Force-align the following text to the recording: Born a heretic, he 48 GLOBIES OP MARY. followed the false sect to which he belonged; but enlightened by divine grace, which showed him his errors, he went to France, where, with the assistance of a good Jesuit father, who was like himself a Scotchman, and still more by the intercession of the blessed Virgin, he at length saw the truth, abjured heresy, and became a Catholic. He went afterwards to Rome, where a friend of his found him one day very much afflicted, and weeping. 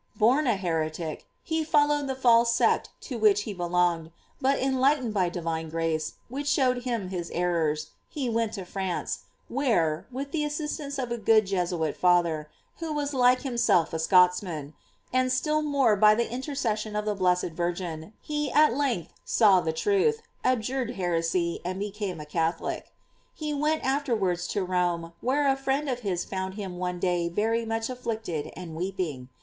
Born 0.15 0.47
a 0.47 0.55
heretic, 0.55 1.27
he 1.43 1.63
48 1.63 1.63
GLOBIES 1.63 1.69
OP 1.69 1.75
MARY. 1.75 1.87
followed 1.87 2.07
the 2.07 2.19
false 2.19 2.55
sect 2.55 2.89
to 3.01 3.19
which 3.19 3.41
he 3.43 3.53
belonged; 3.53 4.11
but 4.41 4.57
enlightened 4.57 5.13
by 5.13 5.29
divine 5.29 5.69
grace, 5.69 6.13
which 6.27 6.47
showed 6.47 6.81
him 6.85 7.09
his 7.09 7.29
errors, 7.29 7.91
he 8.09 8.27
went 8.27 8.53
to 8.53 8.65
France, 8.65 9.25
where, 9.47 10.07
with 10.11 10.31
the 10.31 10.43
assistance 10.43 10.97
of 10.97 11.11
a 11.11 11.19
good 11.19 11.45
Jesuit 11.45 11.95
father, 11.95 12.49
who 12.79 12.91
was 12.91 13.13
like 13.13 13.43
himself 13.43 13.93
a 13.93 13.99
Scotchman, 13.99 14.73
and 15.13 15.31
still 15.31 15.61
more 15.61 15.95
by 15.95 16.15
the 16.15 16.31
intercession 16.31 16.95
of 16.95 17.05
the 17.05 17.13
blessed 17.13 17.51
Virgin, 17.53 18.13
he 18.21 18.51
at 18.53 18.73
length 18.75 19.13
saw 19.23 19.61
the 19.61 19.71
truth, 19.71 20.23
abjured 20.43 20.95
heresy, 20.95 21.59
and 21.63 21.77
became 21.79 22.19
a 22.19 22.25
Catholic. 22.25 22.91
He 23.35 23.53
went 23.53 23.83
afterwards 23.85 24.47
to 24.47 24.63
Rome, 24.63 25.13
where 25.21 25.47
a 25.47 25.55
friend 25.55 25.87
of 25.87 25.99
his 25.99 26.25
found 26.25 26.55
him 26.55 26.79
one 26.79 26.97
day 26.99 27.29
very 27.29 27.65
much 27.67 27.87
afflicted, 27.87 28.51
and 28.55 28.73
weeping. 28.75 29.29